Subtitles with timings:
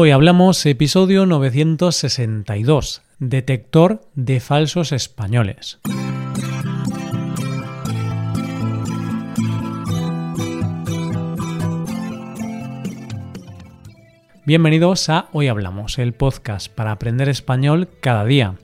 [0.00, 5.80] Hoy hablamos episodio 962, detector de falsos españoles.
[14.46, 18.54] Bienvenidos a Hoy Hablamos, el podcast para aprender español cada día.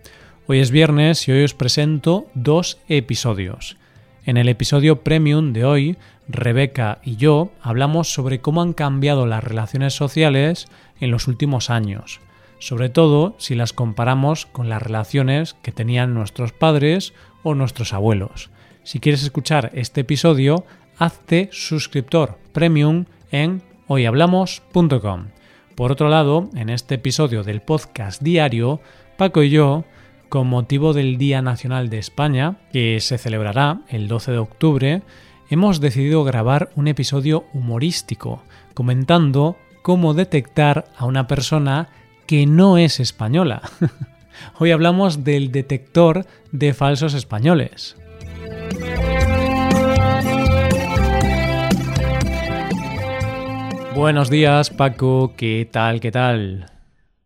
[0.46, 3.76] Hoy es viernes y hoy os presento dos episodios.
[4.24, 5.98] En el episodio premium de hoy,
[6.28, 10.68] Rebeca y yo hablamos sobre cómo han cambiado las relaciones sociales
[11.00, 12.20] en los últimos años,
[12.58, 18.50] sobre todo si las comparamos con las relaciones que tenían nuestros padres o nuestros abuelos.
[18.82, 20.64] Si quieres escuchar este episodio,
[20.98, 25.26] hazte suscriptor premium en hoyhablamos.com.
[25.74, 28.80] Por otro lado, en este episodio del podcast diario,
[29.16, 29.84] Paco y yo
[30.28, 35.02] con motivo del Día Nacional de España, que se celebrará el 12 de octubre,
[35.48, 38.42] hemos decidido grabar un episodio humorístico,
[38.74, 41.88] comentando cómo detectar a una persona
[42.26, 43.62] que no es española.
[44.58, 47.96] Hoy hablamos del detector de falsos españoles.
[53.94, 56.00] Buenos días Paco, ¿qué tal?
[56.00, 56.66] ¿Qué tal?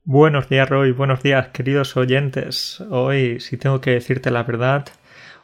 [0.05, 0.92] Buenos días, Roy.
[0.92, 2.80] Buenos días, queridos oyentes.
[2.91, 4.86] Hoy, si tengo que decirte la verdad,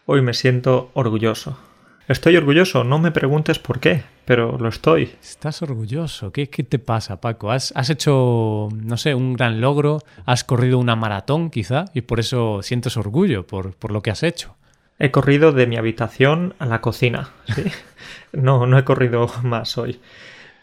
[0.06, 1.58] hoy me siento orgulloso.
[2.06, 5.14] Estoy orgulloso, no me preguntes por qué, pero lo estoy.
[5.22, 6.32] Estás orgulloso.
[6.32, 7.50] ¿Qué, qué te pasa, Paco?
[7.50, 10.00] ¿Has, ¿Has, hecho, no sé, un gran logro?
[10.26, 11.86] ¿Has corrido una maratón, quizá?
[11.94, 14.54] Y por eso sientes orgullo por, por lo que has hecho.
[14.98, 17.30] He corrido de mi habitación a la cocina.
[17.54, 17.64] ¿sí?
[18.32, 19.98] no, no he corrido más hoy.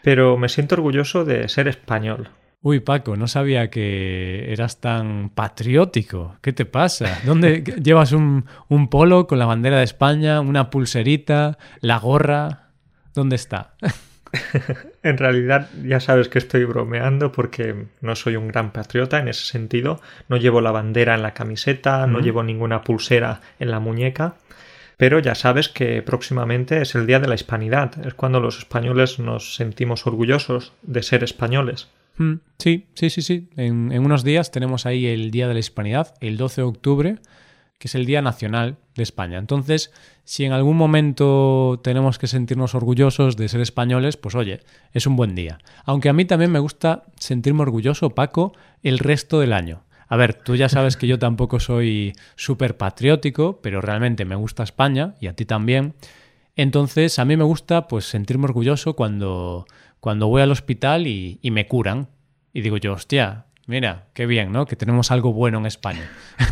[0.02, 2.30] Pero me siento orgulloso de ser español.
[2.64, 6.36] Uy, Paco, no sabía que eras tan patriótico.
[6.40, 7.18] ¿Qué te pasa?
[7.24, 12.68] ¿Dónde llevas un, un, polo con la bandera de España, una pulserita, la gorra?
[13.14, 13.74] ¿Dónde está?
[15.02, 19.44] en realidad ya sabes que estoy bromeando porque no soy un gran patriota en ese
[19.44, 20.00] sentido.
[20.28, 24.34] No llevo la bandera en la camiseta, no llevo ninguna pulsera en la muñeca.
[24.96, 28.06] Pero ya sabes que próximamente es el Día de la Hispanidad.
[28.06, 31.88] Es cuando los españoles nos sentimos orgullosos de ser españoles.
[32.18, 33.48] Mm, sí, sí, sí, sí.
[33.56, 37.18] En, en, unos días tenemos ahí el Día de la Hispanidad, el 12 de octubre,
[37.78, 39.38] que es el Día Nacional de España.
[39.38, 39.90] Entonces,
[40.24, 44.60] si en algún momento tenemos que sentirnos orgullosos de ser españoles, pues oye,
[44.92, 45.58] es un buen día.
[45.84, 48.52] Aunque a mí también me gusta sentirme orgulloso, Paco,
[48.82, 49.82] el resto del año.
[50.06, 54.62] A ver, tú ya sabes que yo tampoco soy súper patriótico, pero realmente me gusta
[54.62, 55.94] España y a ti también.
[56.54, 59.66] Entonces, a mí me gusta pues sentirme orgulloso cuando,
[60.02, 62.08] cuando voy al hospital y, me curan.
[62.52, 64.66] Y digo yo, hostia, mira, qué bien, ¿no?
[64.66, 66.10] Que tenemos algo bueno en España.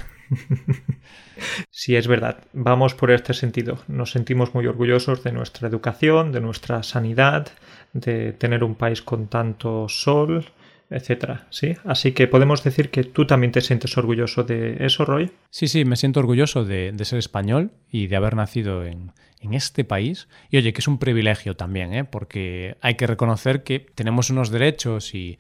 [1.71, 2.45] Sí, es verdad.
[2.53, 3.79] Vamos por este sentido.
[3.89, 7.49] Nos sentimos muy orgullosos de nuestra educación, de nuestra sanidad,
[7.95, 10.45] de tener un país con tanto sol,
[10.91, 11.77] etcétera, ¿sí?
[11.85, 15.31] Así que podemos decir que tú también te sientes orgulloso de eso, Roy.
[15.51, 19.85] Sí, sí, me siento orgulloso de, ser español y de haber nacido en, en, este
[19.85, 20.29] país.
[20.51, 22.05] Y oye, que es un privilegio también, ¿eh?
[22.05, 25.39] Porque hay que reconocer que tenemos unos derechos y,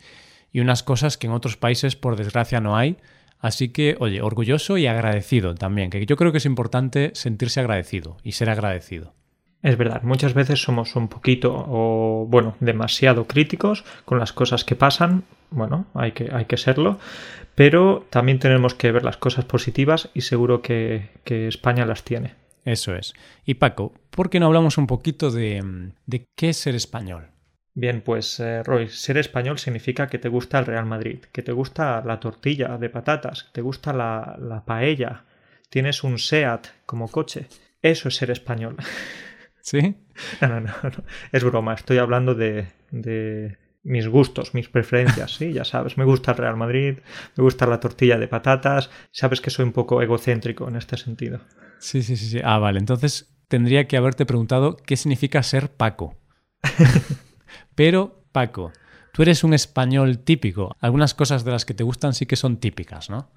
[0.53, 2.97] y unas cosas que en otros países, por desgracia, no hay.
[3.41, 8.19] Así que, oye, orgulloso y agradecido también, que yo creo que es importante sentirse agradecido
[8.23, 9.15] y ser agradecido.
[9.63, 14.75] Es verdad, muchas veces somos un poquito o, bueno, demasiado críticos con las cosas que
[14.75, 15.25] pasan.
[15.51, 16.99] Bueno, hay que, hay que serlo.
[17.55, 22.35] Pero también tenemos que ver las cosas positivas y seguro que, que España las tiene.
[22.65, 23.13] Eso es.
[23.45, 25.63] Y Paco, ¿por qué no hablamos un poquito de,
[26.07, 27.29] de qué es ser español?
[27.75, 31.53] Bien, pues eh, Roy, ser español significa que te gusta el Real Madrid, que te
[31.53, 35.25] gusta la tortilla de patatas, que te gusta la, la paella,
[35.69, 37.47] tienes un SEAT como coche.
[37.83, 38.77] Eso es ser español.
[39.63, 39.97] ¿Sí?
[40.41, 41.05] No, no, no, no.
[41.33, 46.33] Es broma, estoy hablando de, de mis gustos, mis preferencias, sí, ya sabes, me gusta
[46.33, 46.99] el Real Madrid,
[47.37, 51.41] me gusta la tortilla de patatas, sabes que soy un poco egocéntrico en este sentido.
[51.79, 52.41] Sí, sí, sí, sí.
[52.45, 56.17] Ah, vale, entonces tendría que haberte preguntado qué significa ser Paco.
[57.75, 58.73] Pero, Paco,
[59.13, 60.77] tú eres un español típico.
[60.81, 63.31] Algunas cosas de las que te gustan sí que son típicas, ¿no?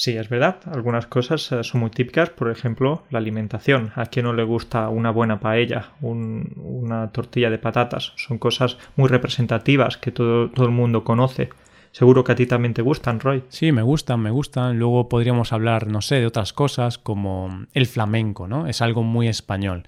[0.00, 0.60] Sí, es verdad.
[0.72, 3.92] Algunas cosas son muy típicas, por ejemplo, la alimentación.
[3.96, 8.14] ¿A quién no le gusta una buena paella, un, una tortilla de patatas?
[8.16, 11.50] Son cosas muy representativas que todo, todo el mundo conoce.
[11.92, 13.44] Seguro que a ti también te gustan, Roy.
[13.50, 14.78] Sí, me gustan, me gustan.
[14.78, 18.68] Luego podríamos hablar, no sé, de otras cosas como el flamenco, ¿no?
[18.68, 19.82] Es algo muy español.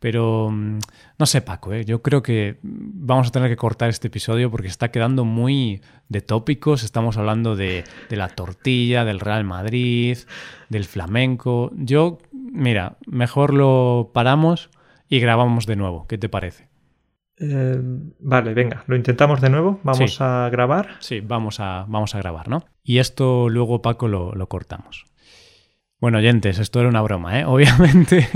[0.00, 1.84] Pero no sé, Paco, ¿eh?
[1.84, 6.20] yo creo que vamos a tener que cortar este episodio porque está quedando muy de
[6.20, 6.84] tópicos.
[6.84, 10.18] Estamos hablando de, de, la tortilla, del Real Madrid,
[10.68, 11.72] del flamenco.
[11.74, 14.70] Yo, mira, mejor lo paramos
[15.08, 16.06] y grabamos de nuevo.
[16.06, 16.68] ¿Qué te parece?
[17.40, 17.76] Eh,
[18.20, 19.80] vale, venga, lo intentamos de nuevo.
[19.82, 20.96] Vamos a grabar.
[21.00, 22.64] Sí, vamos a, vamos a grabar, ¿no?
[22.82, 25.06] Y esto luego, Paco, lo, lo cortamos.
[26.00, 27.44] Bueno, oyentes, esto era una broma, ¿eh?
[27.46, 28.28] Obviamente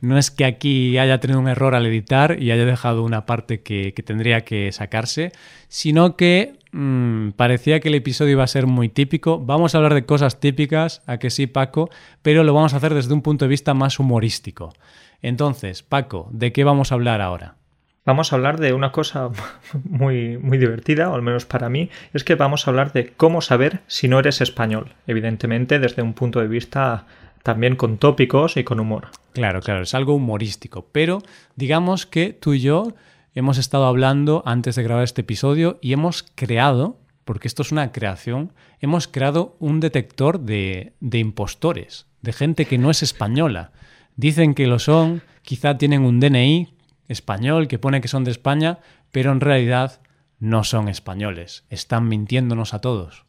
[0.00, 3.62] no es que aquí haya tenido un error al editar y haya dejado una parte
[3.62, 5.32] que, tendría que sacarse,
[5.68, 9.38] sino que mm, parecía que el episodio iba a ser muy típico.
[9.38, 11.90] Vamos a hablar de cosas típicas, a que sí, Paco,
[12.22, 14.72] pero lo vamos a hacer desde un punto de vista más humorístico.
[15.20, 17.59] Entonces, Paco, ¿de qué vamos a hablar ahora?
[18.06, 19.30] Vamos a hablar de una cosa
[19.84, 23.40] muy, muy divertida, o al menos para mí, es que vamos a hablar de cómo
[23.40, 27.06] saber si no eres español, evidentemente desde un punto de vista
[27.42, 29.08] también con tópicos y con humor.
[29.32, 31.22] Claro, claro, es algo humorístico, pero
[31.56, 32.94] digamos que tú y yo
[33.34, 37.92] hemos estado hablando antes de grabar este episodio y hemos creado, porque esto es una
[37.92, 43.72] creación, hemos creado un detector de, de impostores, de gente que no es española.
[44.16, 46.79] Dicen que lo son, quizá tienen un DNI
[47.10, 48.78] español que pone que son de España,
[49.10, 50.00] pero en realidad
[50.38, 51.66] no son españoles.
[51.68, 53.26] Están mintiéndonos a todos.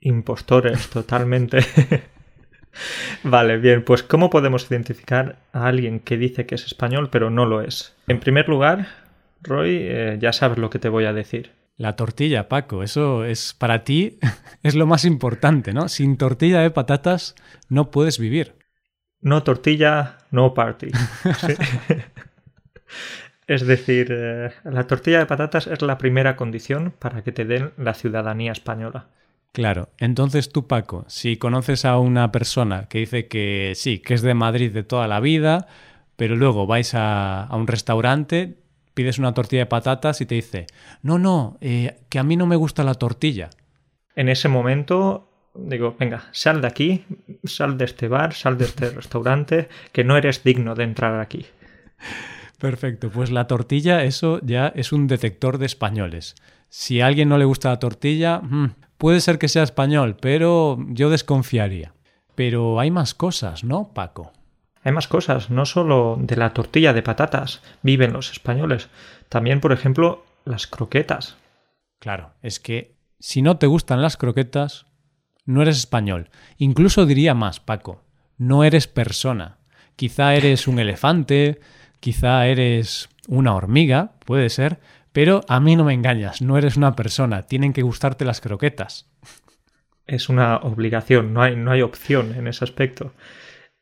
[0.00, 1.58] Impostores, totalmente.
[3.22, 7.46] vale, bien, pues ¿cómo podemos identificar a alguien que dice que es español pero no
[7.46, 7.94] lo es?
[8.06, 8.88] En primer lugar,
[9.42, 11.52] Roy, eh, ya sabes lo que te voy a decir.
[11.76, 14.18] La tortilla, Paco, eso es para ti,
[14.62, 15.88] es lo más importante, ¿no?
[15.88, 17.34] Sin tortilla de patatas
[17.68, 18.54] no puedes vivir.
[19.20, 20.88] No tortilla, no party.
[23.46, 27.72] Es decir, eh, la tortilla de patatas es la primera condición para que te den
[27.76, 29.06] la ciudadanía española.
[29.52, 34.22] Claro, entonces tú, Paco, si conoces a una persona que dice que sí, que es
[34.22, 35.66] de Madrid de toda la vida,
[36.16, 38.58] pero luego vais a, un restaurante,
[38.94, 40.66] pides una tortilla de patatas y te dice,
[41.02, 43.48] no, no, eh, que a mí no me gusta la tortilla.
[44.14, 47.04] En ese momento digo, venga, sal de aquí,
[47.44, 51.46] sal de este bar, sal de este restaurante, que no eres digno de entrar aquí.
[52.58, 56.34] Perfecto, pues la tortilla, eso ya es un detector de españoles.
[56.68, 60.78] Si a alguien no le gusta la tortilla, mm, puede ser que sea español, pero
[60.88, 61.92] yo desconfiaría.
[62.34, 64.32] Pero hay más cosas, ¿no, Paco?
[64.82, 68.88] Hay más cosas, no solo de la tortilla de patatas viven los españoles,
[69.28, 71.36] también, por ejemplo, las croquetas.
[71.98, 74.86] Claro, es que si no te gustan las croquetas,
[75.44, 76.30] no eres español.
[76.56, 78.02] Incluso diría más, Paco,
[78.36, 79.58] no eres persona.
[79.96, 81.60] Quizá eres un elefante,
[82.00, 84.78] quizá eres una hormiga, puede ser,
[85.12, 89.10] pero a mí no me engañas, no eres una persona, tienen que gustarte las croquetas.
[90.06, 93.12] Es una obligación, no hay, no hay opción en ese aspecto.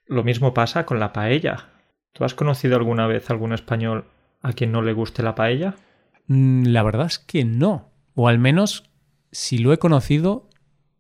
[0.07, 1.71] Lo mismo pasa con la paella.
[2.13, 4.05] ¿Tú has conocido alguna vez algún español
[4.43, 5.75] a quien no le guste la paella?
[6.29, 7.91] Mm, la verdad es que no.
[8.15, 8.91] O al menos,
[9.33, 10.49] si lo he conocido,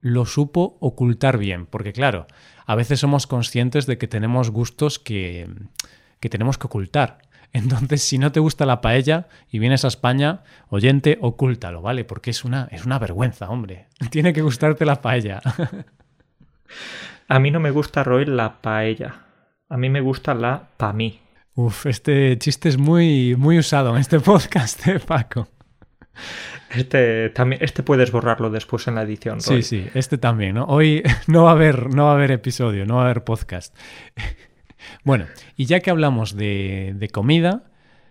[0.01, 1.67] lo supo ocultar bien.
[1.67, 2.27] Porque claro,
[2.67, 5.49] a veces somos conscientes de que tenemos gustos que,
[6.25, 7.19] que tenemos que ocultar.
[7.53, 10.41] Entonces, si no te gusta la paella y vienes a España,
[10.71, 12.05] oyente, ocúltalo, ¿vale?
[12.05, 13.89] Porque es una, es una vergüenza, hombre.
[14.11, 15.41] Tiene que gustarte la paella.
[17.29, 19.15] A mí no me gusta, Roy, la paella.
[19.69, 21.21] A mí me gusta la pa' mí.
[21.55, 25.49] Uf, este chiste es muy, muy usado en este podcast, ¿eh, Paco?
[26.71, 29.39] Este, también, este puedes borrarlo después en la edición.
[29.47, 29.63] Roy.
[29.63, 30.65] Sí, sí, este también, ¿no?
[30.65, 33.75] Hoy no va a haber, no va a haber episodio, no va a haber podcast.
[35.05, 35.27] Bueno,
[35.57, 37.65] y ya que hablamos de, comida,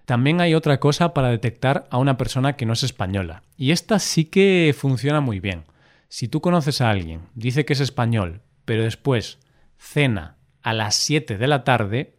[0.06, 3.44] también hay otra cosa para detectar a una persona que no es española.
[3.58, 5.64] Y esta sí que funciona muy bien.
[6.10, 9.40] Si tú conoces a alguien, dice que es español, pero después
[9.78, 12.16] cena a las 7 de la tarde,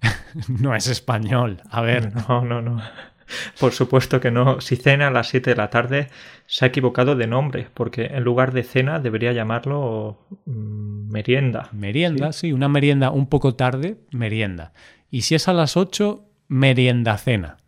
[0.48, 1.62] no es español.
[1.70, 2.14] A ver.
[2.28, 2.82] No, no, no.
[3.58, 4.60] Por supuesto que no.
[4.60, 6.08] Si cena a las 7 de la tarde,
[6.46, 11.68] se ha equivocado de nombre, porque en lugar de cena debería llamarlo mm, merienda.
[11.72, 12.52] Merienda, ¿sí?
[12.52, 14.72] una merienda un poco tarde, merienda.
[15.10, 17.58] Y si es a las 8, merienda cena.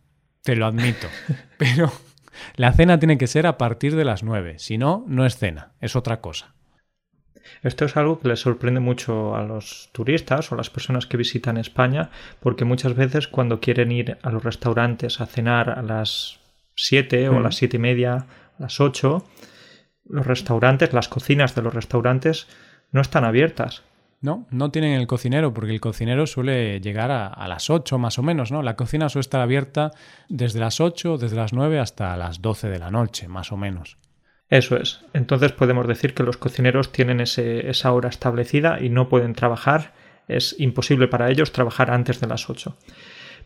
[0.43, 1.07] Te lo admito.
[1.57, 1.91] Pero
[2.55, 4.59] la cena tiene que ser a partir de las 9.
[4.59, 6.53] Si no, no es cena, es otra cosa.
[7.63, 11.17] Esto es algo que les sorprende mucho a los turistas o a las personas que
[11.17, 16.39] visitan España, porque muchas veces cuando quieren ir a los restaurantes a cenar a las
[16.75, 18.13] 7 o a las siete y media,
[18.57, 19.23] a las 8,
[20.05, 22.47] los restaurantes, las cocinas de los restaurantes
[22.91, 23.83] no están abiertas.
[24.21, 28.19] No, no tienen el cocinero, porque el cocinero suele llegar a, a, las 8 más
[28.19, 28.61] o menos, ¿no?
[28.63, 29.91] La cocina suele estar abierta
[30.27, 33.97] desde las 8, desde las 9 hasta las 12 de la noche, más o menos.
[34.49, 35.01] Eso es.
[35.13, 39.93] Entonces podemos decir que los cocineros tienen esa hora establecida y no pueden trabajar.
[40.27, 42.75] Es imposible para ellos trabajar antes de las 8.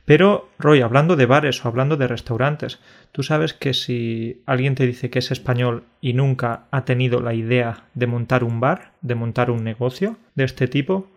[0.06, 2.80] Pero, Roy, hablando de bares o hablando de restaurantes,
[3.14, 7.34] tú sabes que si alguien te dice que es español y nunca ha tenido la
[7.34, 11.08] idea de montar un bar, de montar un negocio de este tipo,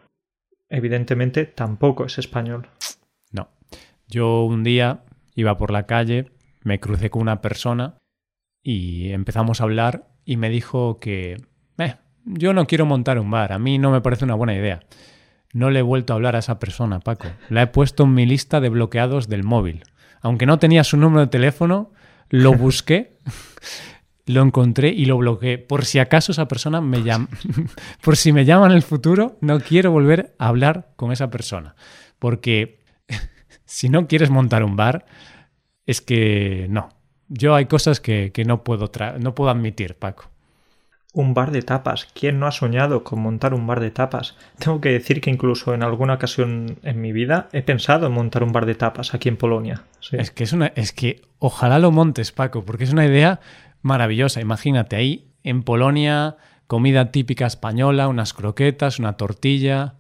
[0.69, 2.69] evidentemente tampoco es español.
[3.33, 3.49] No.
[4.07, 5.01] Yo un día
[5.35, 6.27] iba por la calle
[6.63, 7.99] me crucé con una persona
[8.69, 11.37] y empezamos a hablar y me dijo que,
[11.79, 11.95] eh,
[12.25, 14.81] yo no quiero montar un bar, a mí no me parece una buena idea.
[15.53, 17.29] No le he vuelto a hablar a esa persona, Paco.
[17.49, 19.85] La he puesto en mi lista de bloqueados del móvil.
[20.21, 21.93] Aunque no tenía su número de teléfono,
[22.29, 23.19] lo busqué,
[24.27, 25.59] lo encontré y lo bloqueé.
[25.59, 27.29] Por si acaso esa persona me llama.
[28.03, 31.77] Por si me llama en el futuro, no quiero volver a hablar con esa persona.
[32.19, 32.81] Porque
[33.65, 35.07] si no quieres montar un bar,
[35.87, 36.96] es que no.
[37.29, 40.31] Yo hay cosas que, no, puedo no puedo admitir, Paco.
[41.13, 42.07] Un bar de tapas.
[42.15, 44.37] ¿Quién no ha soñado con montar un bar de tapas?
[44.59, 48.43] Tengo que decir que incluso en alguna ocasión en mi vida he pensado en montar
[48.43, 49.85] un bar de tapas aquí en Polonia.
[50.13, 53.41] Es que es una, es que ojalá lo montes, Paco, porque es una idea
[53.81, 54.41] maravillosa.
[54.41, 59.95] Imagínate ahí en Polonia, comida típica española, unas croquetas, una tortilla,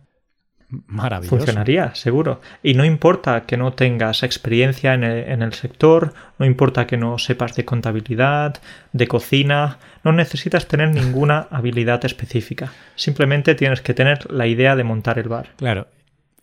[0.68, 1.36] Maravilloso.
[1.36, 2.40] Funcionaría, seguro.
[2.62, 7.54] Y no importa que no tengas experiencia en el, sector, no importa que no sepas
[7.54, 8.60] de contabilidad,
[8.92, 12.72] de cocina, no necesitas tener ninguna habilidad específica.
[12.96, 15.50] Simplemente tienes que tener la idea de montar el bar.
[15.56, 15.86] Claro,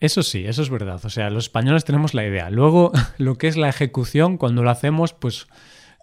[0.00, 1.00] eso sí, eso es verdad.
[1.04, 2.48] O sea, los españoles tenemos la idea.
[2.48, 5.48] Luego, lo que es la ejecución, cuando lo hacemos, pues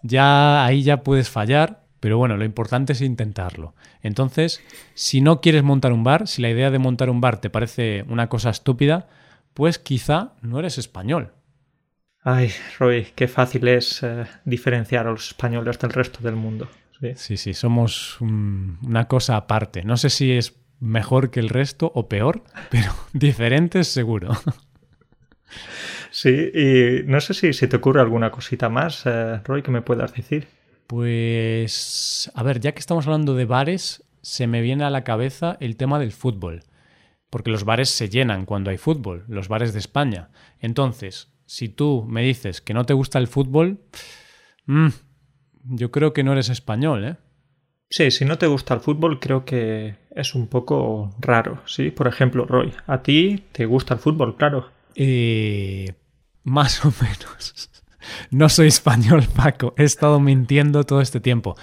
[0.02, 3.76] ya ahí ya puedes fallar, pero bueno, lo importante es intentarlo.
[4.02, 4.60] Entonces,
[4.92, 8.04] si no quieres montar un bar, si la idea de montar un bar te parece
[8.08, 9.06] una cosa estúpida,
[9.54, 11.30] pues quizá no eres español.
[12.24, 16.68] Ay, Roy, qué fácil es eh, diferenciar a los españoles del resto del mundo.
[17.14, 19.84] Sí, sí, somos una cosa aparte.
[19.84, 24.32] No sé si es mejor que el resto o peor, pero diferentes seguro.
[26.10, 29.82] Sí, y no sé si, si te ocurre alguna cosita más, eh, Roy, que me
[29.82, 30.48] puedas decir.
[30.92, 35.56] Pues, a ver, ya que estamos hablando de bares, se me viene a la cabeza
[35.58, 36.64] el tema del fútbol.
[37.30, 40.28] Porque los bares se llenan cuando hay fútbol, los bares de España.
[40.60, 43.80] Entonces, si tú me dices que no te gusta el fútbol,
[44.66, 44.88] mm,
[45.62, 47.16] yo creo que no eres español, ¿eh?
[47.88, 51.90] Sí, si no te gusta el fútbol, creo que es un poco raro, ¿sí?
[51.90, 54.68] Por ejemplo, Roy, a ti te gusta el fútbol, claro.
[54.94, 55.94] Eh,
[56.44, 57.81] más o menos.
[58.30, 59.74] No soy español, Paco.
[59.76, 61.56] He estado mintiendo todo este tiempo.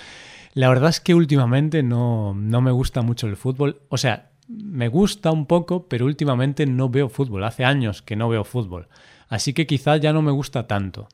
[0.54, 3.82] La verdad es que últimamente no, no me gusta mucho el fútbol.
[3.90, 7.44] O sea, me gusta un poco, pero últimamente no veo fútbol.
[7.44, 8.88] Hace años que no veo fútbol.
[9.28, 11.08] Así que quizá ya no me gusta tanto.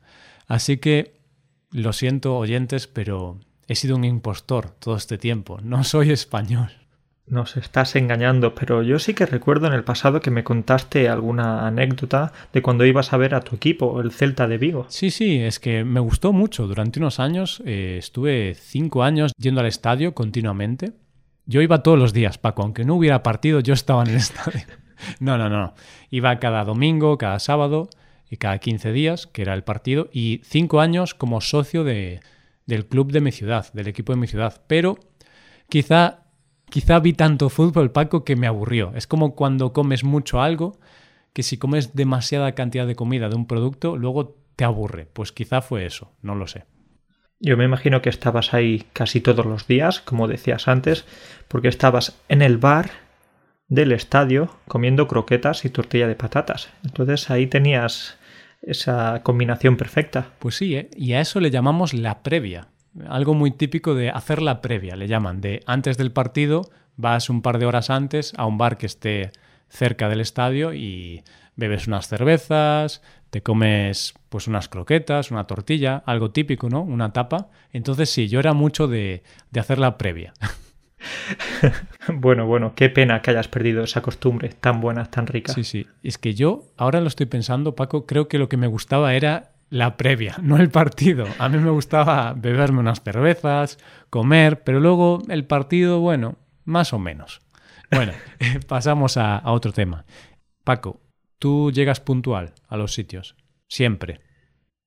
[0.46, 1.20] Así que
[1.70, 5.60] lo siento, oyentes, pero he sido un impostor todo este tiempo.
[5.62, 6.70] No soy español.
[7.28, 11.66] Nos estás engañando, pero yo sí que recuerdo en el pasado que me contaste alguna
[11.66, 14.86] anécdota de cuando ibas a ver a tu equipo, el Celta de Vigo.
[14.88, 16.68] Sí, sí, es que me gustó mucho.
[16.68, 20.92] Durante unos años eh, estuve cinco años yendo al estadio continuamente.
[21.46, 24.62] Yo iba todos los días, Paco, aunque no hubiera partido, yo estaba en el estadio.
[25.18, 25.74] No, no, no.
[26.10, 27.88] Iba cada domingo, cada sábado
[28.30, 32.20] y cada 15 días, que era el partido, y cinco años como socio de,
[32.66, 34.62] del club de mi ciudad, del equipo de mi ciudad.
[34.68, 34.98] Pero
[35.68, 36.25] quizá
[36.70, 38.92] Quizá vi tanto fútbol, Paco, que me aburrió.
[38.94, 40.78] Es como cuando comes mucho algo,
[41.32, 45.06] que si comes demasiada cantidad de comida de un producto, luego te aburre.
[45.12, 46.64] Pues quizá fue eso, no lo sé.
[47.38, 51.04] Yo me imagino que estabas ahí casi todos los días, como decías antes,
[51.48, 52.90] porque estabas en el bar
[53.68, 56.70] del estadio comiendo croquetas y tortilla de patatas.
[56.84, 58.18] Entonces ahí tenías
[58.62, 60.32] esa combinación perfecta.
[60.38, 60.90] Pues sí, ¿eh?
[60.96, 62.68] y a eso le llamamos la previa
[63.08, 66.62] algo muy típico de hacer la previa, le llaman, de antes del partido
[66.96, 69.32] vas un par de horas antes a un bar que esté
[69.68, 71.22] cerca del estadio y
[71.56, 76.82] bebes unas cervezas, te comes pues unas croquetas, una tortilla, algo típico, ¿no?
[76.82, 77.48] Una tapa.
[77.72, 80.34] Entonces sí, yo era mucho de, de hacer la previa.
[82.14, 85.52] bueno, bueno, qué pena que hayas perdido esa costumbre tan buena, tan rica.
[85.52, 85.86] Sí, sí.
[86.02, 89.55] Es que yo, ahora lo estoy pensando, Paco, creo que lo que me gustaba era
[89.70, 91.26] la previa, no el partido.
[91.38, 93.78] A mí me gustaba beberme unas cervezas,
[94.10, 97.40] comer, pero luego el partido, bueno, más o menos.
[97.90, 98.12] Bueno,
[98.68, 100.04] pasamos a, otro tema.
[100.64, 101.00] Paco,
[101.38, 103.36] tú llegas puntual a los sitios.
[103.68, 104.20] Siempre.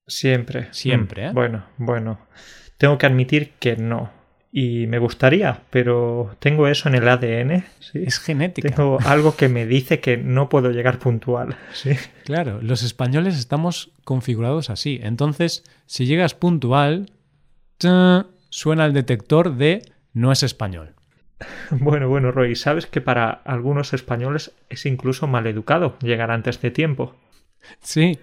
[0.08, 0.68] Siempre.
[0.72, 1.32] Siempre, ¿eh?
[1.34, 2.20] Bueno, bueno.
[2.78, 4.19] Tengo que admitir que no
[4.52, 7.66] y me gustaría, pero tengo eso en el ADN.
[7.80, 8.04] ¿sí?
[8.06, 8.70] Es genética.
[8.70, 11.56] Tengo algo que me dice que no puedo llegar puntual.
[11.74, 11.92] ¿sí?
[12.26, 15.00] Claro, los españoles estamos configurados así.
[15.04, 17.12] Entonces, si llegas puntual,
[18.50, 20.94] suena el detector de no es español.
[21.72, 27.16] Bueno, bueno, Roy, ¿sabes que para algunos españoles es incluso maleducado llegar antes de tiempo?
[27.82, 28.20] Sí,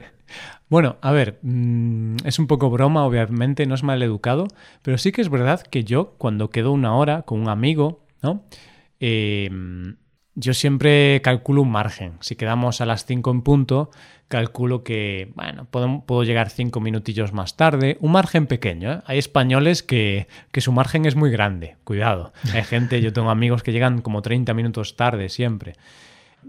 [0.69, 4.49] bueno, a ver, mm, es un poco broma, obviamente, no es mal educado,
[4.83, 8.45] pero sí que es verdad que yo, cuando quedo una hora con un amigo, ¿no?
[8.99, 9.97] Em,
[10.35, 12.15] yo siempre calculo un margen.
[12.21, 13.91] Si quedamos a las 5 en punto,
[14.29, 17.97] calculo que, bueno, puedo, puedo llegar 5 minutillos más tarde.
[18.01, 18.93] Un margen pequeño.
[18.93, 19.03] ¿eh?
[19.07, 21.77] Hay españoles que, que, su margen es muy grande.
[21.85, 22.33] Cuidado.
[22.53, 25.75] Hay gente, yo tengo amigos que llegan como 30 minutos tarde siempre.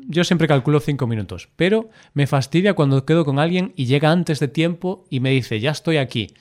[0.09, 4.39] Yo siempre calculo 5 minutos, pero me fastidia cuando quedo con alguien y llega antes
[4.39, 6.33] de tiempo y me dice, ya estoy aquí.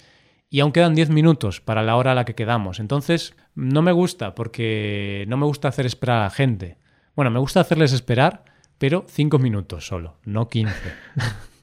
[0.49, 2.79] Y aún quedan 10 minutos para la hora a la que quedamos.
[2.79, 6.79] Entonces, no me gusta porque no me gusta hacer esperar a la gente.
[7.17, 8.45] Bueno, me gusta hacerles esperar,
[8.79, 10.75] pero cinco minutos solo, no 15.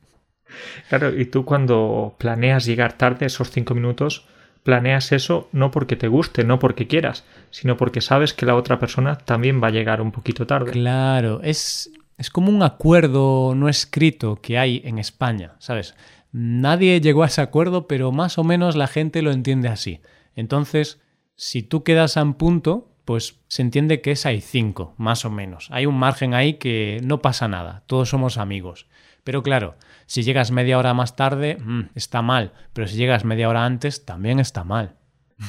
[0.88, 4.28] Claro, y tú cuando planeas llegar tarde esos cinco minutos,
[4.64, 8.80] planeas eso no porque te guste, no porque quieras, sino porque sabes que la otra
[8.80, 10.72] persona también va a llegar un poquito tarde.
[10.72, 15.96] Claro, es, es como un acuerdo no escrito que hay en España, ¿sabes?
[16.32, 20.02] Nadie llegó a ese acuerdo, pero más o menos la gente lo entiende así.
[20.36, 21.00] Entonces,
[21.36, 25.30] si tú quedas a un punto, pues se entiende que es hay cinco, más o
[25.30, 25.68] menos.
[25.72, 28.88] Hay un margen ahí que no pasa nada, todos somos amigos.
[29.24, 29.76] Pero claro,
[30.06, 34.06] si llegas media hora más tarde, mm, está mal, pero si llegas media hora antes,
[34.06, 34.96] también está mal.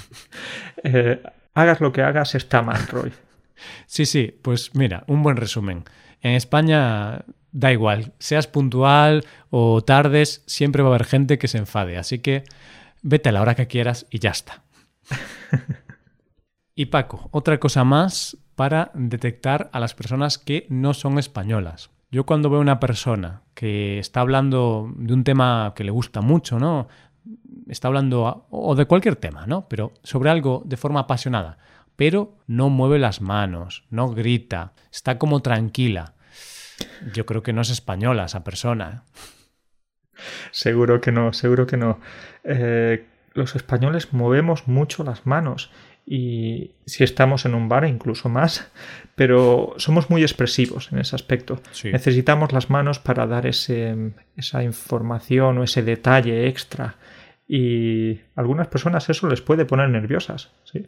[0.86, 1.22] Eh,
[1.54, 3.10] hagas lo que hagas, está mal, Roy.
[3.86, 5.84] sí, sí, pues mira, un buen resumen.
[6.20, 11.56] En España da igual, seas puntual o tardes, siempre va a haber gente que se
[11.56, 12.44] enfade, así que
[13.00, 14.62] vete a la hora que quieras y ya está.
[16.76, 21.90] Y Paco, otra cosa más para detectar a las personas que no son españolas.
[22.14, 26.60] Yo cuando veo una persona que está hablando de un tema que le gusta mucho,
[26.60, 26.86] ¿no?
[27.68, 29.66] Está hablando o de cualquier tema, ¿no?
[29.68, 31.58] Pero sobre algo de forma apasionada,
[31.96, 36.14] pero no mueve las manos, no grita, está como tranquila.
[37.12, 39.02] Yo creo que no es española esa persona.
[39.02, 40.20] ¿eh?
[40.52, 41.98] Seguro que no, seguro que no.
[42.44, 45.72] Eh, los españoles movemos mucho las manos
[46.06, 48.70] y si estamos en un bar incluso más,
[49.14, 51.60] pero somos muy expresivos en ese aspecto.
[51.84, 56.96] Necesitamos las manos para dar ese, esa información o ese detalle extra
[57.46, 60.86] y a algunas personas eso les puede poner nerviosas, ¿sí?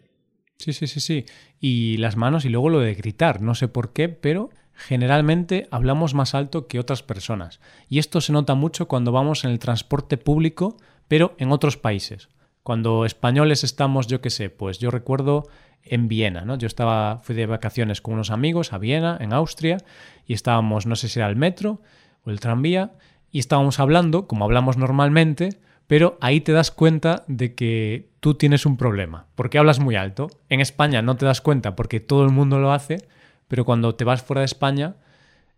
[0.58, 1.26] Sí, sí, sí, sí.
[1.61, 6.14] Y las manos y luego lo de gritar, no sé por qué, pero generalmente hablamos
[6.14, 7.60] más alto que otras personas.
[7.88, 12.28] Y esto se nota mucho cuando vamos en el transporte público, pero en otros países.
[12.67, 15.47] Cuando españoles estamos, yo qué sé, pues yo recuerdo
[15.85, 16.59] en Viena, ¿no?
[16.59, 19.79] Yo estaba, fui de vacaciones con unos amigos a Viena, en Austria,
[20.26, 21.81] y estábamos, no sé si era el metro
[22.25, 22.91] o el tranvía,
[23.31, 25.50] y estábamos hablando, como hablamos normalmente,
[25.87, 30.29] pero ahí te das cuenta de que tú tienes un problema, porque hablas muy alto.
[30.49, 32.99] En España no te das cuenta porque todo el mundo lo hace,
[33.47, 34.97] pero cuando te vas fuera de España,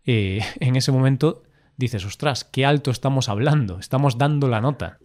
[0.05, 1.41] eh, en ese momento
[1.75, 4.99] dices, ostras, qué alto estamos hablando, estamos dando la nota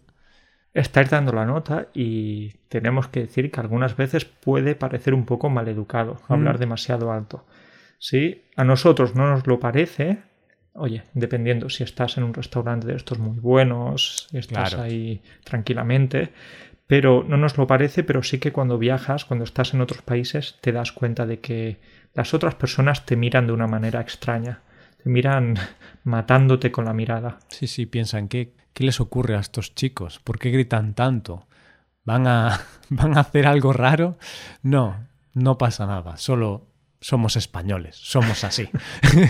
[0.74, 5.48] estáis dando la nota y tenemos que decir que algunas veces puede parecer un poco
[5.48, 6.60] maleducado hablar mm.
[6.60, 7.46] demasiado alto.
[7.98, 10.18] Si a nosotros no nos lo parece,
[10.74, 16.32] oye, dependiendo si estás en un restaurante de estos muy buenos, estás ahí tranquilamente,
[16.86, 20.58] pero no nos lo parece, pero sí que cuando viajas, cuando estás en otros países,
[20.60, 21.78] te das cuenta de que
[22.14, 24.60] las otras personas te miran de una manera extraña,
[25.04, 25.56] te miran
[26.04, 27.38] matándote con la mirada.
[27.48, 30.18] Sí, sí, piensan que ¿Qué les ocurre a estos chicos?
[30.18, 31.46] ¿Por qué gritan tanto?
[32.04, 34.18] ¿Van a, ¿Van a hacer algo raro?
[34.62, 36.16] No, no pasa nada.
[36.16, 36.66] Solo
[37.00, 37.96] somos españoles.
[37.96, 38.68] Somos así.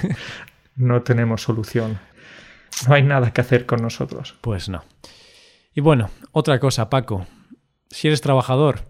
[0.77, 2.01] no tenemos solución.
[2.89, 4.35] No hay nada que hacer con nosotros.
[4.41, 4.83] Pues no.
[5.75, 7.27] Y bueno, otra cosa, Paco.
[7.91, 8.81] Si eres trabajador,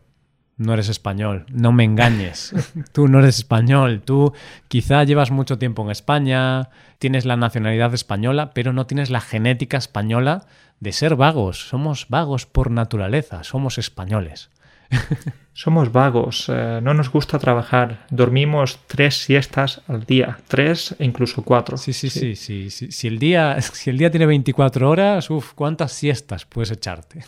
[0.57, 2.55] no eres español, no me engañes.
[2.93, 4.33] tú no eres español, tú
[4.69, 9.77] quizá llevas mucho tiempo en España, tienes la nacionalidad española, pero no tienes la genética
[9.77, 10.47] española
[10.81, 11.69] de ser vagos.
[11.69, 14.51] Somos vagos por naturaleza, somos españoles.
[15.53, 21.43] somos vagos, eh, no nos gusta trabajar, dormimos tres siestas al día, tres e incluso
[21.43, 21.77] cuatro.
[21.77, 22.71] Sí, sí, sí, sí.
[22.71, 27.25] Si, el, día, si el día tiene 24 horas, uff, ¿cuántas siestas puedes echarte?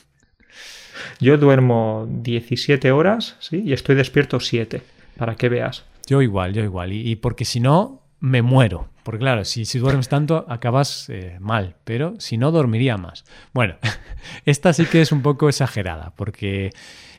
[1.20, 3.62] Yo duermo 17 horas, ¿sí?
[3.64, 4.82] Y estoy despierto 7,
[5.16, 5.84] para que veas.
[6.06, 6.92] Yo igual, yo igual.
[6.92, 8.88] Y, porque si no, me muero.
[9.02, 11.76] Porque claro, si, si duermes tanto, acabas eh, mal.
[11.84, 13.24] Pero si no, dormiría más.
[13.52, 13.76] Bueno,
[14.44, 16.70] esta sí que es un poco exagerada, porque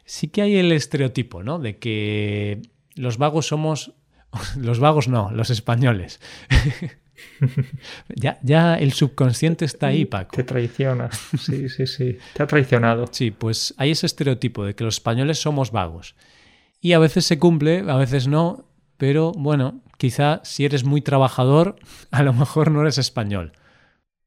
[0.05, 1.59] sí que hay el estereotipo, ¿no?
[1.59, 2.61] De que
[2.95, 3.93] los vagos somos...
[4.57, 6.19] Los vagos no, los españoles.
[8.15, 10.35] ya, ya el subconsciente está ahí, Paco.
[10.35, 11.09] Te traiciona.
[11.39, 12.17] Sí, sí, sí.
[12.33, 13.05] Te ha traicionado.
[13.11, 16.15] Sí, pues hay ese estereotipo de que los españoles somos vagos.
[16.79, 18.65] Y a veces se cumple, a veces no,
[18.97, 21.75] pero bueno, quizá si eres muy trabajador,
[22.11, 23.53] a lo mejor no eres español.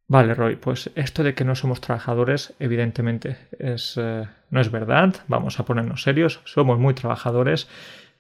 [0.09, 5.14] Vale, Roy, pues esto de que no somos trabajadores, evidentemente, es, eh, no es verdad.
[5.29, 6.40] Vamos a ponernos serios.
[6.44, 7.68] Somos muy trabajadores,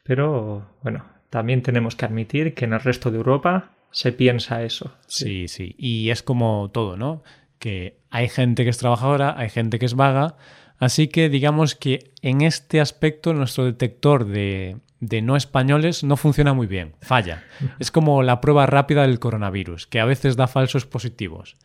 [0.04, 4.92] pero bueno, también tenemos que admitir que en el resto de Europa se piensa eso.
[5.06, 5.74] Sí, sí.
[5.78, 7.22] Y es como todo, ¿no?
[7.58, 10.36] Que hay gente que es trabajadora, hay gente que es vaga.
[10.78, 16.54] Así que digamos que en este aspecto nuestro detector de, de no españoles no funciona
[16.54, 17.42] muy bien, falla.
[17.78, 21.56] Es como la prueba rápida del coronavirus, que a veces da falsos positivos.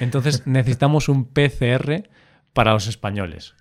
[0.00, 2.08] Entonces necesitamos un PCR
[2.52, 3.54] para los españoles.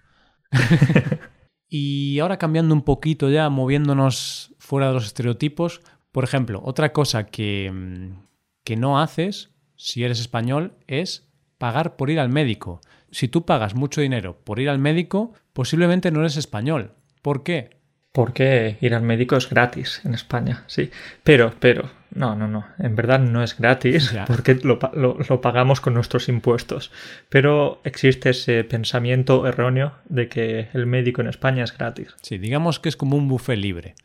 [1.70, 7.28] y ahora cambiando un poquito ya, moviéndonos fuera de los estereotipos, por ejemplo, otra cosa
[7.28, 8.24] que, mm,
[8.64, 12.82] que no haces si eres español es pagar por ir al médico.
[13.12, 16.94] Si tú pagas mucho dinero por ir al médico, posiblemente no eres español.
[17.22, 17.82] ¿Por qué?
[18.12, 20.92] Porque ir al médico es gratis en España, sí.
[21.24, 22.66] Pero, pero, no, no, no.
[22.78, 26.92] En verdad no es gratis porque lo, lo, pagamos con nuestros impuestos.
[27.30, 32.16] Pero existe ese pensamiento erróneo de que el médico en España es gratis.
[32.22, 33.96] Sí, digamos que es como un buffet libre.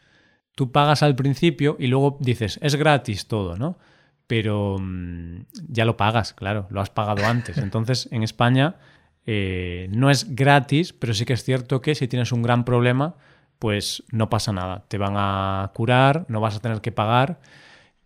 [0.56, 3.78] Tú pagas al principio y luego dices, es gratis todo, ¿no?
[4.26, 7.58] Pero mm, ya lo pagas, claro, lo has pagado antes.
[7.58, 8.76] Entonces, en España
[9.26, 13.16] eh, no es gratis, pero sí que es cierto que si tienes un gran problema,
[13.58, 14.84] pues no pasa nada.
[14.88, 17.38] Te van a curar, no vas a tener que pagar,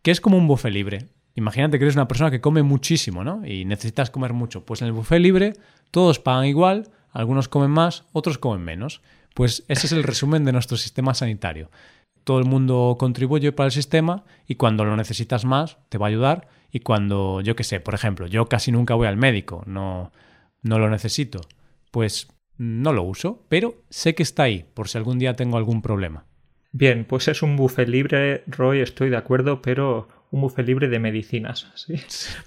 [0.03, 1.07] que es como un buffet libre.
[1.37, 3.47] Imagínate que eres una persona que come muchísimo, ¿no?
[3.47, 4.67] Y necesitas comer mucho.
[4.67, 5.53] Pues en el buffet libre
[5.93, 9.03] todos pagan igual, algunos comen más, otros comen menos.
[9.35, 11.71] Pues ese es el resumen de nuestro sistema sanitario.
[12.25, 16.09] Todo el mundo contribuye para el sistema y cuando lo necesitas más te va a
[16.11, 20.13] ayudar y cuando, yo qué sé, por ejemplo, yo casi nunca voy al médico, no,
[20.63, 21.41] no lo necesito,
[21.91, 22.29] pues
[22.59, 26.27] no lo uso, pero sé que está ahí por si algún día tengo algún problema.
[26.73, 30.99] Bien, pues es un buffet libre, Roy, estoy de acuerdo, pero un buffet libre de
[30.99, 31.67] medicinas.
[31.75, 31.95] ¿sí?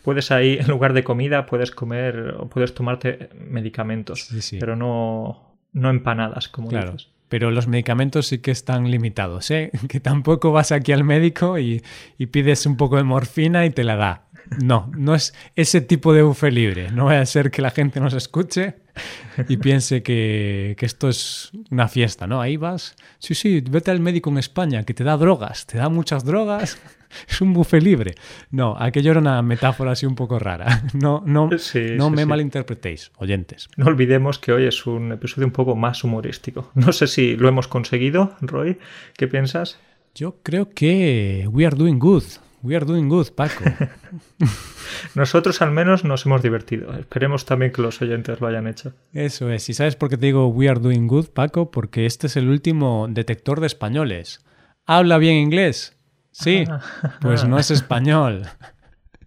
[0.04, 5.90] Puedes ahí, en lugar de comida, puedes comer o puedes tomarte medicamentos, pero no, no
[5.90, 6.94] empanadas, como claro.
[6.94, 7.13] dices.
[7.34, 9.72] Pero los medicamentos sí que están limitados, ¿eh?
[9.90, 11.82] Que tampoco vas aquí al médico y,
[12.30, 14.28] pides un poco de morfina y te la da.
[14.64, 16.92] No, no es ese tipo de buffet libre.
[16.92, 18.76] No va a ser que la gente nos escuche
[19.50, 22.40] y piense que, esto es una fiesta, ¿no?
[22.40, 25.90] Ahí vas, sí, sí, vete al médico en España, que te da drogas, te da
[25.90, 26.78] muchas drogas,
[27.28, 28.16] es un buffet libre.
[28.52, 30.84] No, aquello era una metáfora así un poco rara.
[30.94, 31.50] No, no,
[31.98, 33.68] no me malinterpretéis, oyentes.
[33.78, 36.72] No olvidemos que hoy es un episodio un poco más humorístico.
[36.76, 38.78] No sé si lo hemos conseguido, Roy.
[39.18, 39.80] ¿Qué piensas?
[40.16, 42.24] Yo creo que we are doing good.
[42.64, 43.66] We are doing good, Paco.
[45.16, 46.94] Nosotros al menos nos hemos divertido.
[46.98, 48.94] Esperemos también que los oyentes lo hayan hecho.
[49.12, 49.68] Eso es.
[49.68, 51.72] ¿Y sabes por qué te digo we are doing good, Paco?
[51.72, 54.46] Porque este es el último detector de españoles.
[54.86, 55.98] ¿Habla bien inglés?
[56.34, 56.66] Sí.
[57.22, 58.44] Pues no es español.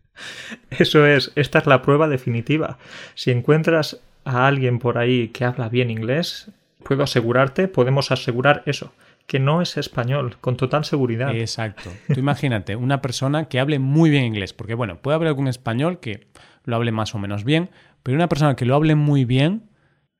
[0.71, 1.33] Eso es.
[1.35, 2.79] Esta es la prueba definitiva.
[3.15, 6.51] Si encuentras a alguien por ahí que habla bien inglés,
[6.83, 8.93] puedo asegurarte, podemos asegurar eso
[9.27, 11.35] que no es español, con total seguridad.
[11.35, 11.91] Exacto.
[12.07, 15.99] Tú imagínate, una persona que hable muy bien inglés, porque bueno, puede haber algún español
[15.99, 16.29] que
[16.65, 17.71] lo hable más o menos bien,
[18.03, 19.69] pero una persona que lo hable muy bien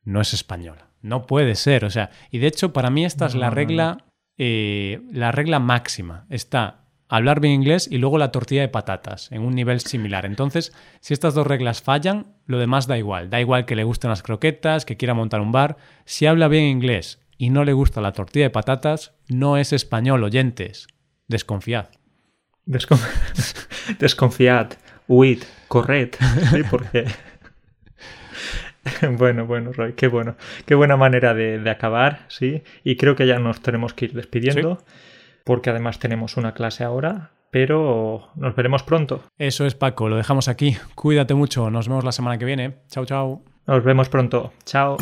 [0.03, 0.79] no es español.
[1.03, 1.85] No puede ser.
[1.85, 3.99] O sea, y de hecho, para mí esta es la regla,
[4.39, 6.27] eh, la regla máxima.
[6.31, 10.27] Está hablar bien inglés y luego la tortilla de patatas en un nivel similar.
[10.27, 13.31] Entonces, si estas dos reglas fallan, lo demás da igual.
[13.31, 15.77] Da igual que le gusten las croquetas, que quiera montar un bar.
[16.05, 20.25] Si habla bien inglés y no le gusta la tortilla de patatas, no es español,
[20.25, 20.89] oyentes.
[21.29, 21.89] Desconfiad.
[23.99, 24.73] Desconfiad.
[25.09, 25.43] Huid.
[25.69, 26.11] Corred.
[26.51, 27.07] Sí, porque...
[29.19, 30.37] bueno, bueno, Roy, qué bueno.
[30.65, 32.63] Qué buena manera de, acabar, sí.
[32.85, 34.79] Y creo que ya nos tenemos que ir despidiendo.
[35.45, 37.31] Porque además tenemos una clase ahora.
[37.51, 39.23] Pero nos veremos pronto.
[39.39, 40.09] Eso es, Paco.
[40.09, 40.77] Lo dejamos aquí.
[40.95, 41.71] Cuídate mucho.
[41.71, 42.79] Nos vemos la semana que viene.
[42.89, 43.43] Chao, chao.
[43.67, 44.53] Nos vemos pronto.
[44.65, 44.97] Chao.